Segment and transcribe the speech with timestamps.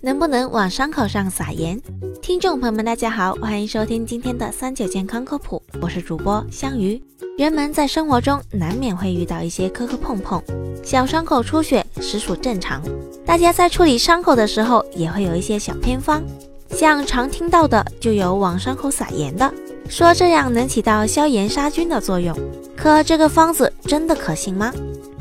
[0.00, 1.80] 能不能往伤口上撒盐？
[2.22, 7.00] 听众朋友们，大家好，欢迎收听今天的三九健康科普，我是主播香鱼。
[7.36, 10.40] 人们在生活中难免会遇到一些磕磕碰碰，
[10.84, 12.80] 小伤口出血实属正常。
[13.26, 16.22] 大家在处理伤口的时候，也会有一些小偏方，
[16.70, 19.52] 像常听到的就有往伤口撒盐的，
[19.88, 22.36] 说这样能起到消炎杀菌的作用。
[22.76, 24.72] 可这个方子真的可行吗？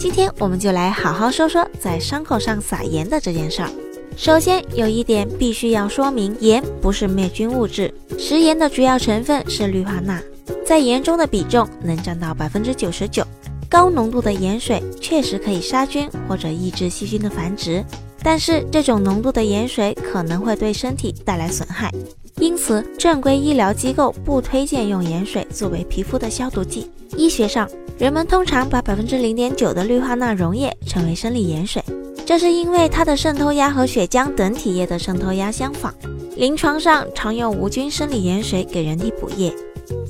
[0.00, 3.70] 今天我们就来好好说说在伤口上撒盐的这件事儿。
[4.16, 10.20] 首先有一点必须要说明，盐不是灭菌物质，食盐的主要成分是氯化钠，
[10.64, 13.26] 在盐中的比重能占到百分之九十九。
[13.68, 17.84] 高浓度的盐水确实可以杀菌或者抑制细菌的繁殖，
[18.22, 21.92] 但是这种浓度的盐水可能会对身体带来损害，
[22.38, 26.88] 因此正规医疗机构不推荐用盐水作为皮肤的消毒剂。
[27.16, 31.82] 医学上，人们通常把百分之零点九的氯化钠溶液称为生理盐水。
[32.26, 35.94] 这是因为它的渗透压和血浆等体液的渗透压相仿。
[36.36, 39.54] 临床上常用无菌生理盐水给人体补液，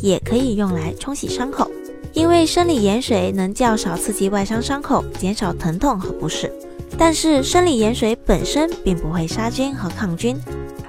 [0.00, 1.70] 也可以用来冲洗伤口。
[2.12, 6.52] 因为生理盐水能较少刺激外伤伤口，减少疼痛和不适。
[6.96, 10.38] 但是生理盐水本身并不会杀菌和抗菌，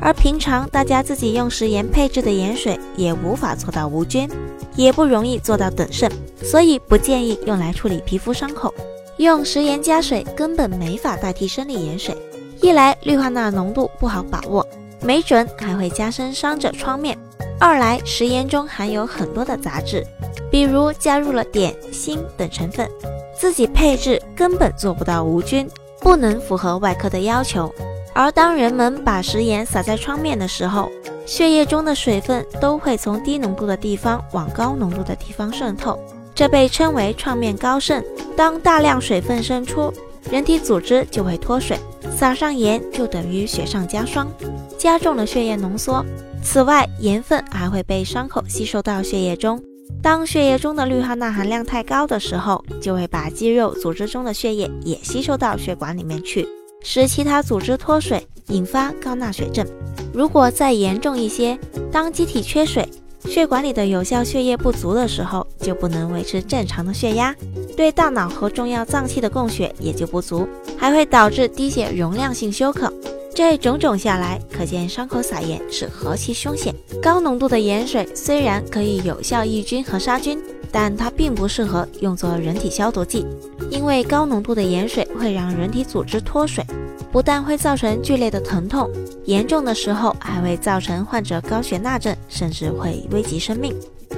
[0.00, 4.28] 而平常大家自己用食盐配制的盐水也无法做到无菌，
[4.74, 6.10] 也不容易做到等渗，
[6.42, 8.74] 所以不建议用来处理皮肤伤口。
[9.22, 12.12] 用食盐加水根本没法代替生理盐水，
[12.60, 14.66] 一来氯化钠浓度不好把握，
[15.00, 17.16] 没准还会加深伤者创面；
[17.60, 20.04] 二来食盐中含有很多的杂质，
[20.50, 22.90] 比如加入了碘、锌等成分，
[23.38, 25.70] 自己配置根本做不到无菌，
[26.00, 27.72] 不能符合外科的要求。
[28.12, 30.90] 而当人们把食盐撒在创面的时候，
[31.24, 35.96] 血液中的水分都会从低浓度的地方往高浓度的地方渗透。
[36.34, 38.04] 这被称为创面高渗。
[38.36, 39.92] 当大量水分渗出，
[40.30, 41.78] 人体组织就会脱水，
[42.16, 44.30] 撒上盐就等于雪上加霜，
[44.78, 46.04] 加重了血液浓缩。
[46.42, 49.62] 此外，盐分还会被伤口吸收到血液中。
[50.02, 56.48] 当血液中的氯化钠含量太高的时候，就会把肌肉组织中的血液也吸收到血管里面去，
[56.82, 59.64] 使其他组织脱水，引发高钠血症。
[60.12, 61.58] 如果再严重一些，
[61.92, 62.88] 当机体缺水。
[63.28, 67.34] 血管里的有效血液不足的时候，就不能维持正常的血压，
[67.76, 70.46] 对大脑和重要脏器的供血也就不足，
[70.76, 72.92] 还会导致低血容量性休克。
[73.34, 76.74] 这种种下来，可见伤口撒盐是何其凶险。
[77.00, 80.38] 高浓度的盐水虽然可以有效抑菌和杀菌，
[80.70, 83.24] 但它并不适合用作人体消毒剂，
[83.70, 86.62] 因为高浓度的盐水会让人体组织脱水。
[87.12, 88.90] 不但会造成剧烈的疼痛，
[89.26, 93.72] 严重的时候还会造成患者高血钠症，甚至会危及生命。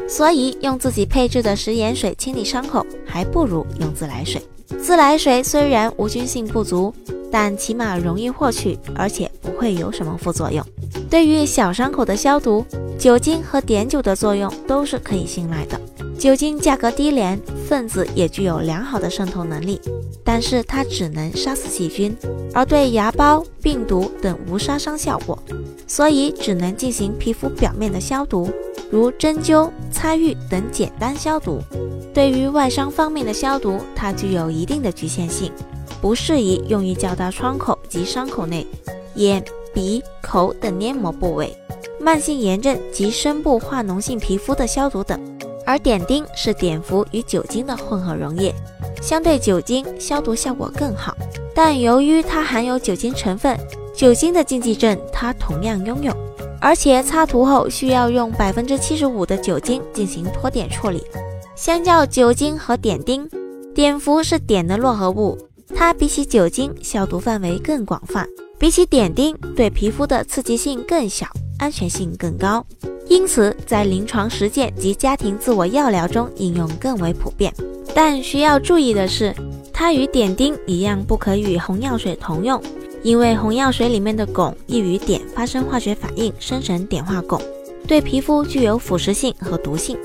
[0.09, 4.41] 所以，用自己配制的食盐水清理伤口，还不如用自来水。
[4.81, 6.94] 自来水虽然无菌性不足，
[7.31, 10.65] 但起码容易获取，而且不会有什么副作用。
[11.11, 12.65] 对于小伤口的消毒，
[12.99, 15.81] 酒精和碘酒的作用都是可以信赖的。
[16.19, 17.38] 酒精价格低廉，
[17.69, 19.81] 分子也具有良好的渗透能力，
[20.25, 22.17] 但是它只能杀死细菌，
[22.55, 25.39] 而对芽孢、病毒等无杀伤效果，
[25.87, 28.51] 所以只能进行皮肤表面的消毒，
[28.91, 31.61] 如针灸、擦浴等简单消毒。
[32.15, 35.53] 对于外伤方面的消毒，它具有一定的局限性，
[36.01, 38.67] 不适宜用于较大创口及伤口内、
[39.17, 41.55] 眼、鼻、口等黏膜部位、
[42.01, 45.21] 慢性炎症及深部化脓性皮肤的消毒等。
[45.67, 48.55] 而碘酊是碘伏与酒精的混合溶液，
[49.05, 51.15] 相对酒精消毒效果更好，
[51.55, 53.55] 但由于它含有酒精成分，
[53.95, 56.11] 酒精的禁忌症它同样拥有，
[56.59, 61.03] 而且擦涂后需要用百分之七十五的酒精进行脱碘处理。
[61.55, 63.29] 相较酒精和碘酊，
[63.75, 65.37] 碘伏是碘的络合物，
[65.77, 68.27] 它比起酒精消毒范围更广泛，
[68.59, 71.27] 比起碘酊对皮肤的刺激性更小，
[71.59, 72.65] 安全性更高。
[73.11, 77.53] 因此，在临床实践及家庭自我药疗中应用更为普遍。
[77.94, 79.32] 但需要注意的是，
[79.72, 82.60] 它与碘酊一样，不可与红药水同用，
[83.03, 87.41] 因为红药水里面的汞易与碘发生化学反应，生成碘化汞，
[87.87, 89.96] 对皮肤具有腐蚀性和毒性。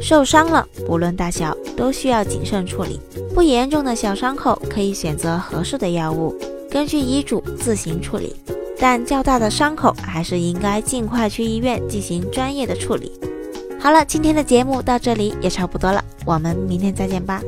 [0.00, 2.98] 受伤了，不论大小，都需要谨慎处理。
[3.32, 6.34] 不严重的小伤口，可以选择合适的药物，
[6.68, 8.34] 根据医嘱自行处理。
[8.78, 13.12] 但较大的伤口还是应该尽快去医院进行专业的处理。
[13.86, 17.40] 好了，今天的节目到这里也差不多了，我们明天再见吧。